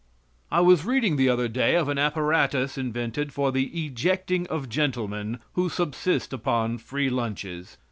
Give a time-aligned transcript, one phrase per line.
[0.49, 5.37] I was reading the other day of an apparatus invented for the ejecting of gentlemen
[5.53, 7.77] who subsist upon free lunches.